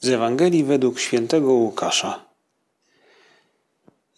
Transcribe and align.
Z 0.00 0.08
Ewangelii 0.08 0.64
według 0.64 1.00
świętego 1.00 1.52
Łukasza. 1.52 2.24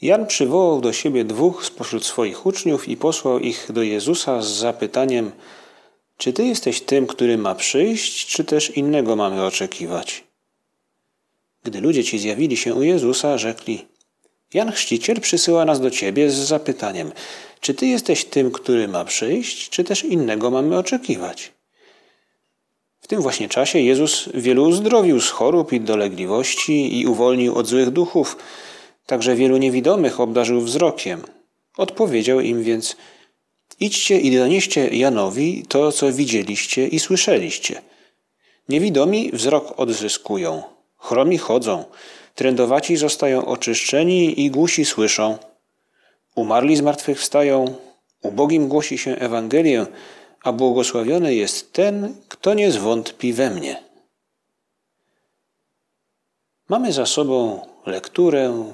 Jan 0.02 0.26
przywołał 0.26 0.80
do 0.80 0.92
siebie 0.92 1.24
dwóch 1.24 1.64
spośród 1.64 2.04
swoich 2.04 2.46
uczniów 2.46 2.88
i 2.88 2.96
posłał 2.96 3.38
ich 3.38 3.66
do 3.72 3.82
Jezusa 3.82 4.42
z 4.42 4.48
zapytaniem: 4.48 5.32
Czy 6.16 6.32
ty 6.32 6.44
jesteś 6.44 6.80
tym, 6.80 7.06
który 7.06 7.38
ma 7.38 7.54
przyjść, 7.54 8.26
czy 8.26 8.44
też 8.44 8.76
innego 8.76 9.16
mamy 9.16 9.44
oczekiwać? 9.44 10.24
Gdy 11.64 11.80
ludzie 11.80 12.04
ci 12.04 12.18
zjawili 12.18 12.56
się 12.56 12.74
u 12.74 12.82
Jezusa, 12.82 13.38
rzekli: 13.38 13.86
Jan 14.54 14.72
Chrzciciel 14.72 15.20
przysyła 15.20 15.64
nas 15.64 15.80
do 15.80 15.90
ciebie 15.90 16.30
z 16.30 16.34
zapytaniem: 16.34 17.12
Czy 17.60 17.74
ty 17.74 17.86
jesteś 17.86 18.24
tym, 18.24 18.50
który 18.50 18.88
ma 18.88 19.04
przyjść, 19.04 19.68
czy 19.70 19.84
też 19.84 20.04
innego 20.04 20.50
mamy 20.50 20.78
oczekiwać? 20.78 21.52
Tym 23.10 23.22
właśnie 23.22 23.48
czasie 23.48 23.78
Jezus 23.78 24.28
wielu 24.34 24.64
uzdrowił 24.68 25.20
z 25.20 25.30
chorób 25.30 25.72
i 25.72 25.80
dolegliwości 25.80 27.00
i 27.00 27.06
uwolnił 27.06 27.54
od 27.54 27.66
złych 27.66 27.90
duchów, 27.90 28.36
także 29.06 29.34
wielu 29.34 29.56
niewidomych 29.56 30.20
obdarzył 30.20 30.60
wzrokiem. 30.60 31.22
Odpowiedział 31.76 32.40
im 32.40 32.62
więc: 32.62 32.96
Idźcie 33.80 34.20
i 34.20 34.36
donieście 34.36 34.88
Janowi 34.88 35.64
to, 35.68 35.92
co 35.92 36.12
widzieliście 36.12 36.86
i 36.86 36.98
słyszeliście. 36.98 37.82
Niewidomi 38.68 39.30
wzrok 39.32 39.74
odzyskują, 39.76 40.62
chromi 40.96 41.38
chodzą, 41.38 41.84
trędowaci 42.34 42.96
zostają 42.96 43.46
oczyszczeni 43.46 44.40
i 44.40 44.50
głusi 44.50 44.84
słyszą. 44.84 45.38
Umarli 46.34 46.76
zmartwychwstają, 46.76 47.74
ubogim 48.22 48.68
głosi 48.68 48.98
się 48.98 49.16
Ewangelię, 49.16 49.86
a 50.44 50.52
błogosławiony 50.52 51.34
jest 51.34 51.72
ten, 51.72 52.14
kto 52.28 52.54
nie 52.54 52.72
zwątpi 52.72 53.32
we 53.32 53.50
mnie. 53.50 53.82
Mamy 56.68 56.92
za 56.92 57.06
sobą 57.06 57.66
lekturę 57.86 58.72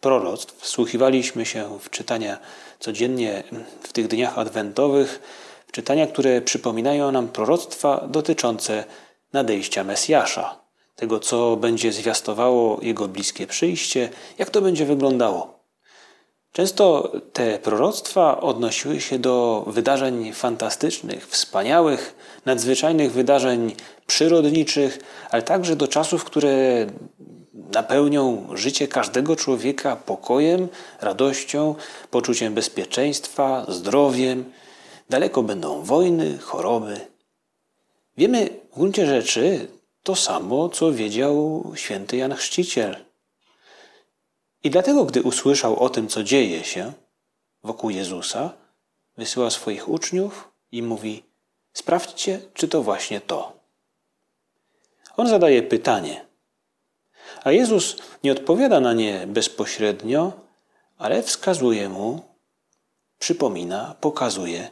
proroctw. 0.00 0.60
Wsłuchiwaliśmy 0.60 1.46
się 1.46 1.78
w 1.80 1.90
czytania 1.90 2.38
codziennie 2.78 3.44
w 3.80 3.92
tych 3.92 4.08
dniach 4.08 4.38
adwentowych, 4.38 5.20
w 5.66 5.72
czytania, 5.72 6.06
które 6.06 6.40
przypominają 6.40 7.12
nam 7.12 7.28
proroctwa 7.28 8.06
dotyczące 8.08 8.84
nadejścia 9.32 9.84
Mesjasza, 9.84 10.60
tego, 10.96 11.20
co 11.20 11.56
będzie 11.56 11.92
zwiastowało 11.92 12.78
jego 12.82 13.08
bliskie 13.08 13.46
przyjście, 13.46 14.08
jak 14.38 14.50
to 14.50 14.62
będzie 14.62 14.86
wyglądało. 14.86 15.55
Często 16.52 17.12
te 17.32 17.58
proroctwa 17.58 18.40
odnosiły 18.40 19.00
się 19.00 19.18
do 19.18 19.64
wydarzeń 19.66 20.32
fantastycznych, 20.32 21.28
wspaniałych, 21.28 22.14
nadzwyczajnych 22.44 23.12
wydarzeń 23.12 23.74
przyrodniczych, 24.06 24.98
ale 25.30 25.42
także 25.42 25.76
do 25.76 25.88
czasów, 25.88 26.24
które 26.24 26.86
napełnią 27.74 28.46
życie 28.54 28.88
każdego 28.88 29.36
człowieka 29.36 29.96
pokojem, 29.96 30.68
radością, 31.00 31.74
poczuciem 32.10 32.54
bezpieczeństwa, 32.54 33.66
zdrowiem. 33.68 34.52
Daleko 35.10 35.42
będą 35.42 35.82
wojny, 35.82 36.38
choroby. 36.38 37.00
Wiemy 38.16 38.50
w 38.72 38.78
gruncie 38.78 39.06
rzeczy 39.06 39.68
to 40.02 40.16
samo, 40.16 40.68
co 40.68 40.92
wiedział 40.92 41.64
święty 41.74 42.16
Jan 42.16 42.34
Chrzciciel. 42.34 43.05
I 44.64 44.70
dlatego, 44.70 45.04
gdy 45.04 45.22
usłyszał 45.22 45.76
o 45.76 45.90
tym, 45.90 46.08
co 46.08 46.22
dzieje 46.22 46.64
się 46.64 46.92
wokół 47.62 47.90
Jezusa, 47.90 48.52
wysyła 49.16 49.50
swoich 49.50 49.88
uczniów 49.88 50.48
i 50.72 50.82
mówi: 50.82 51.22
Sprawdźcie, 51.72 52.40
czy 52.54 52.68
to 52.68 52.82
właśnie 52.82 53.20
to. 53.20 53.52
On 55.16 55.28
zadaje 55.28 55.62
pytanie, 55.62 56.26
a 57.44 57.52
Jezus 57.52 57.96
nie 58.24 58.32
odpowiada 58.32 58.80
na 58.80 58.92
nie 58.92 59.26
bezpośrednio, 59.26 60.32
ale 60.98 61.22
wskazuje 61.22 61.88
mu, 61.88 62.22
przypomina, 63.18 63.94
pokazuje, 64.00 64.70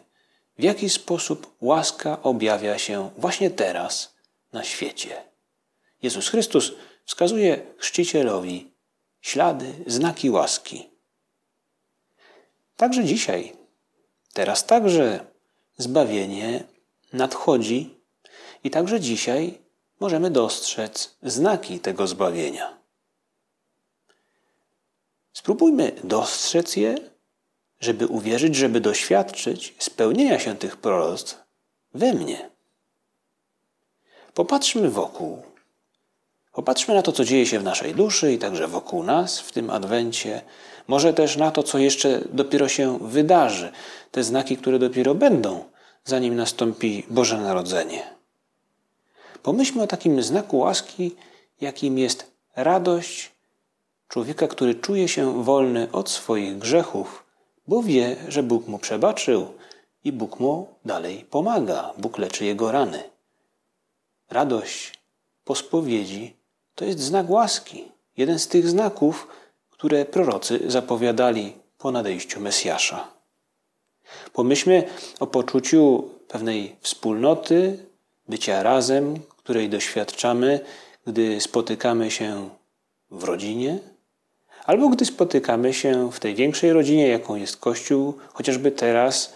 w 0.58 0.62
jaki 0.62 0.90
sposób 0.90 1.56
łaska 1.60 2.22
objawia 2.22 2.78
się 2.78 3.10
właśnie 3.18 3.50
teraz 3.50 4.14
na 4.52 4.64
świecie. 4.64 5.24
Jezus 6.02 6.28
Chrystus 6.28 6.72
wskazuje 7.04 7.66
chrzcicielowi 7.78 8.73
ślady, 9.24 9.74
znaki 9.86 10.30
łaski. 10.30 10.90
Także 12.76 13.04
dzisiaj, 13.04 13.56
teraz 14.32 14.66
także 14.66 15.26
zbawienie 15.78 16.64
nadchodzi 17.12 18.00
i 18.64 18.70
także 18.70 19.00
dzisiaj 19.00 19.58
możemy 20.00 20.30
dostrzec 20.30 21.16
znaki 21.22 21.80
tego 21.80 22.06
zbawienia. 22.06 22.78
Spróbujmy 25.32 25.92
dostrzec 26.04 26.76
je, 26.76 27.10
żeby 27.80 28.06
uwierzyć, 28.06 28.56
żeby 28.56 28.80
doświadczyć 28.80 29.74
spełnienia 29.78 30.38
się 30.38 30.56
tych 30.56 30.76
proroctw 30.76 31.44
we 31.94 32.12
mnie. 32.12 32.50
Popatrzmy 34.34 34.90
wokół. 34.90 35.53
Popatrzmy 36.54 36.94
na 36.94 37.02
to, 37.02 37.12
co 37.12 37.24
dzieje 37.24 37.46
się 37.46 37.58
w 37.58 37.64
naszej 37.64 37.94
duszy 37.94 38.32
i 38.32 38.38
także 38.38 38.68
wokół 38.68 39.02
nas 39.02 39.40
w 39.40 39.52
tym 39.52 39.70
adwencie. 39.70 40.42
Może 40.88 41.14
też 41.14 41.36
na 41.36 41.50
to, 41.50 41.62
co 41.62 41.78
jeszcze 41.78 42.20
dopiero 42.32 42.68
się 42.68 42.98
wydarzy, 42.98 43.72
te 44.10 44.24
znaki, 44.24 44.56
które 44.56 44.78
dopiero 44.78 45.14
będą, 45.14 45.64
zanim 46.04 46.36
nastąpi 46.36 47.06
Boże 47.10 47.38
Narodzenie. 47.38 48.02
Pomyślmy 49.42 49.82
o 49.82 49.86
takim 49.86 50.22
znaku 50.22 50.58
łaski, 50.58 51.16
jakim 51.60 51.98
jest 51.98 52.32
radość 52.56 53.32
człowieka, 54.08 54.48
który 54.48 54.74
czuje 54.74 55.08
się 55.08 55.44
wolny 55.44 55.88
od 55.92 56.10
swoich 56.10 56.58
grzechów, 56.58 57.24
bo 57.68 57.82
wie, 57.82 58.16
że 58.28 58.42
Bóg 58.42 58.68
mu 58.68 58.78
przebaczył 58.78 59.46
i 60.04 60.12
Bóg 60.12 60.40
mu 60.40 60.68
dalej 60.84 61.26
pomaga. 61.30 61.92
Bóg 61.98 62.18
leczy 62.18 62.44
jego 62.44 62.72
rany. 62.72 63.02
Radość 64.30 64.92
po 65.44 65.54
spowiedzi 65.54 66.43
to 66.74 66.84
jest 66.84 67.00
znak 67.00 67.30
łaski. 67.30 67.92
Jeden 68.16 68.38
z 68.38 68.48
tych 68.48 68.68
znaków, 68.68 69.28
które 69.70 70.04
prorocy 70.04 70.60
zapowiadali 70.66 71.52
po 71.78 71.90
nadejściu 71.90 72.40
Mesjasza. 72.40 73.08
Pomyślmy 74.32 74.88
o 75.20 75.26
poczuciu 75.26 76.10
pewnej 76.28 76.76
wspólnoty, 76.80 77.78
bycia 78.28 78.62
razem, 78.62 79.20
której 79.36 79.68
doświadczamy, 79.68 80.60
gdy 81.06 81.40
spotykamy 81.40 82.10
się 82.10 82.48
w 83.10 83.24
rodzinie, 83.24 83.78
albo 84.64 84.88
gdy 84.88 85.04
spotykamy 85.04 85.74
się 85.74 86.12
w 86.12 86.20
tej 86.20 86.34
większej 86.34 86.72
rodzinie, 86.72 87.08
jaką 87.08 87.36
jest 87.36 87.56
Kościół, 87.56 88.14
chociażby 88.32 88.70
teraz 88.70 89.32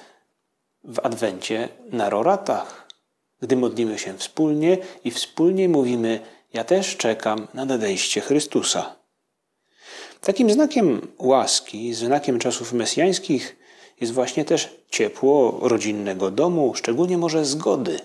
w 0.85 0.99
Adwencie 1.03 1.69
na 1.93 2.11
roratach, 2.11 2.89
gdy 3.41 3.57
modlimy 3.57 3.99
się 3.99 4.19
wspólnie 4.19 4.79
i 5.05 5.11
wspólnie 5.11 5.69
mówimy 5.69 6.21
ja 6.53 6.65
też 6.65 6.97
czekam 6.97 7.47
na 7.55 7.65
nadejście 7.65 8.21
Chrystusa. 8.21 8.97
Takim 10.21 10.51
znakiem 10.51 11.09
łaski, 11.19 11.95
znakiem 11.95 12.39
czasów 12.39 12.73
mesjańskich 12.73 13.57
jest 14.01 14.13
właśnie 14.13 14.45
też 14.45 14.77
ciepło 14.91 15.59
rodzinnego 15.63 16.31
domu, 16.31 16.75
szczególnie 16.75 17.19
może 17.19 17.45
zgody, 17.45 18.01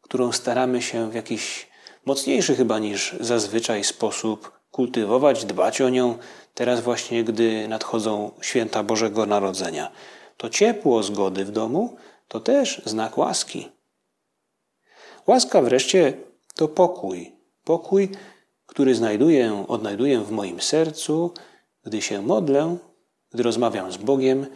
którą 0.00 0.32
staramy 0.32 0.82
się 0.82 1.10
w 1.10 1.14
jakiś 1.14 1.68
mocniejszy 2.06 2.56
chyba 2.56 2.78
niż 2.78 3.16
zazwyczaj 3.20 3.84
sposób 3.84 4.52
kultywować, 4.70 5.44
dbać 5.44 5.80
o 5.80 5.88
nią, 5.88 6.18
teraz 6.54 6.80
właśnie 6.80 7.24
gdy 7.24 7.68
nadchodzą 7.68 8.30
święta 8.40 8.82
Bożego 8.82 9.26
Narodzenia. 9.26 9.92
To 10.36 10.48
ciepło 10.48 11.02
zgody 11.02 11.44
w 11.44 11.50
domu 11.50 11.96
to 12.28 12.40
też 12.40 12.82
znak 12.84 13.18
łaski. 13.18 13.68
Łaska 15.26 15.62
wreszcie 15.62 16.12
to 16.54 16.68
pokój, 16.68 17.35
Pokój, 17.66 18.08
który 18.66 18.94
znajduję, 18.94 19.64
odnajduję 19.68 20.20
w 20.20 20.30
moim 20.30 20.60
sercu, 20.60 21.34
gdy 21.84 22.02
się 22.02 22.22
modlę, 22.22 22.76
gdy 23.32 23.42
rozmawiam 23.42 23.92
z 23.92 23.96
Bogiem, 23.96 24.46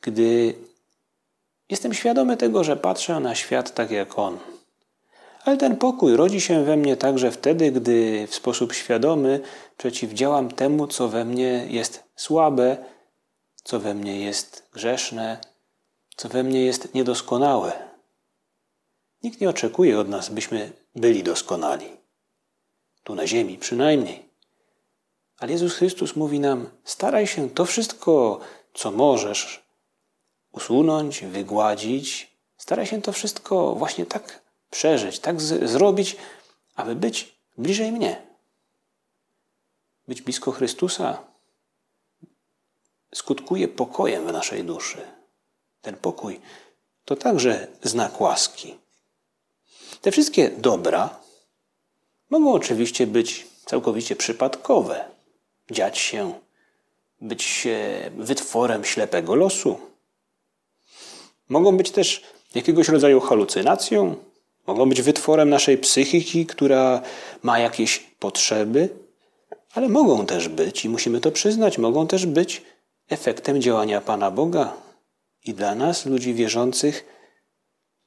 gdy 0.00 0.54
jestem 1.68 1.94
świadomy 1.94 2.36
tego, 2.36 2.64
że 2.64 2.76
patrzę 2.76 3.20
na 3.20 3.34
świat 3.34 3.74
tak 3.74 3.90
jak 3.90 4.18
On. 4.18 4.38
Ale 5.44 5.56
ten 5.56 5.76
pokój 5.76 6.16
rodzi 6.16 6.40
się 6.40 6.64
we 6.64 6.76
mnie 6.76 6.96
także 6.96 7.30
wtedy, 7.30 7.72
gdy 7.72 8.26
w 8.26 8.34
sposób 8.34 8.72
świadomy 8.72 9.40
przeciwdziałam 9.76 10.50
temu, 10.50 10.86
co 10.86 11.08
we 11.08 11.24
mnie 11.24 11.66
jest 11.70 12.04
słabe, 12.16 12.76
co 13.64 13.80
we 13.80 13.94
mnie 13.94 14.20
jest 14.20 14.68
grzeszne, 14.72 15.38
co 16.16 16.28
we 16.28 16.42
mnie 16.42 16.64
jest 16.64 16.94
niedoskonałe. 16.94 17.72
Nikt 19.22 19.40
nie 19.40 19.48
oczekuje 19.48 19.98
od 19.98 20.08
nas, 20.08 20.28
byśmy 20.28 20.72
byli 20.94 21.22
doskonali 21.22 22.01
tu 23.04 23.14
na 23.14 23.26
ziemi 23.26 23.58
przynajmniej. 23.58 24.28
Ale 25.38 25.52
Jezus 25.52 25.74
Chrystus 25.74 26.16
mówi 26.16 26.40
nam: 26.40 26.70
staraj 26.84 27.26
się 27.26 27.50
to 27.50 27.64
wszystko, 27.64 28.40
co 28.74 28.90
możesz, 28.90 29.62
usunąć, 30.52 31.24
wygładzić. 31.24 32.32
Staraj 32.56 32.86
się 32.86 33.02
to 33.02 33.12
wszystko 33.12 33.74
właśnie 33.74 34.06
tak 34.06 34.42
przeżyć, 34.70 35.18
tak 35.18 35.40
z- 35.40 35.70
zrobić, 35.70 36.16
aby 36.74 36.94
być 36.94 37.34
bliżej 37.58 37.92
mnie. 37.92 38.22
być 40.08 40.22
blisko 40.22 40.52
Chrystusa 40.52 41.24
skutkuje 43.14 43.68
pokojem 43.68 44.26
w 44.26 44.32
naszej 44.32 44.64
duszy. 44.64 45.02
Ten 45.82 45.96
pokój 45.96 46.40
to 47.04 47.16
także 47.16 47.68
znak 47.82 48.20
łaski. 48.20 48.78
Te 50.00 50.10
wszystkie 50.12 50.50
dobra 50.50 51.20
mogą 52.32 52.52
oczywiście 52.52 53.06
być 53.06 53.46
całkowicie 53.66 54.16
przypadkowe, 54.16 55.04
dziać 55.70 55.98
się, 55.98 56.32
być 57.20 57.68
wytworem 58.16 58.84
ślepego 58.84 59.34
losu. 59.34 59.78
Mogą 61.48 61.76
być 61.76 61.90
też 61.90 62.22
jakiegoś 62.54 62.88
rodzaju 62.88 63.20
halucynacją, 63.20 64.16
mogą 64.66 64.88
być 64.88 65.02
wytworem 65.02 65.50
naszej 65.50 65.78
psychiki, 65.78 66.46
która 66.46 67.02
ma 67.42 67.58
jakieś 67.58 67.98
potrzeby, 67.98 68.88
ale 69.74 69.88
mogą 69.88 70.26
też 70.26 70.48
być, 70.48 70.84
i 70.84 70.88
musimy 70.88 71.20
to 71.20 71.32
przyznać, 71.32 71.78
mogą 71.78 72.06
też 72.06 72.26
być 72.26 72.62
efektem 73.08 73.62
działania 73.62 74.00
Pana 74.00 74.30
Boga. 74.30 74.72
I 75.44 75.54
dla 75.54 75.74
nas, 75.74 76.06
ludzi 76.06 76.34
wierzących, 76.34 77.04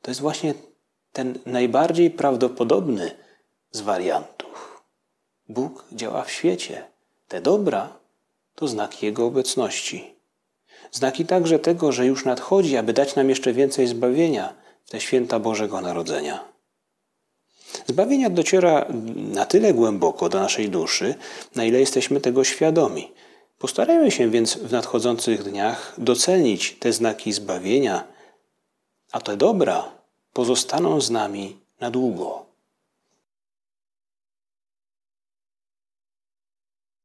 to 0.02 0.12
jest 0.12 0.22
właśnie 0.22 0.54
ten 1.12 1.40
najbardziej 1.46 2.12
prawdopodobny 2.12 3.25
z 3.76 3.82
wariantów. 3.82 4.84
Bóg 5.50 5.86
działa 5.92 6.24
w 6.24 6.32
świecie. 6.32 6.84
Te 7.28 7.42
dobra 7.42 7.90
to 8.56 8.68
znaki 8.68 9.06
Jego 9.06 9.26
obecności. 9.26 10.16
Znaki 10.92 11.26
także 11.26 11.60
tego, 11.60 11.92
że 11.92 12.06
już 12.06 12.26
nadchodzi, 12.26 12.78
aby 12.78 12.94
dać 12.94 13.16
nam 13.16 13.30
jeszcze 13.30 13.54
więcej 13.54 13.88
zbawienia 13.88 14.54
w 14.86 14.90
te 14.90 15.02
święta 15.02 15.40
Bożego 15.40 15.82
Narodzenia. 15.82 16.46
Zbawienia 17.88 18.30
dociera 18.30 18.86
na 19.16 19.46
tyle 19.46 19.74
głęboko 19.74 20.30
do 20.30 20.40
naszej 20.40 20.70
duszy, 20.70 21.16
na 21.56 21.66
ile 21.66 21.80
jesteśmy 21.80 22.22
tego 22.22 22.44
świadomi. 22.44 23.12
Postarajmy 23.60 24.12
się 24.12 24.30
więc 24.30 24.58
w 24.58 24.72
nadchodzących 24.72 25.44
dniach 25.44 25.94
docenić 25.98 26.76
te 26.80 26.94
znaki 26.94 27.34
zbawienia, 27.34 28.04
a 29.12 29.22
te 29.22 29.38
dobra 29.38 29.92
pozostaną 30.34 31.02
z 31.02 31.10
nami 31.10 31.60
na 31.80 31.92
długo. 31.92 32.45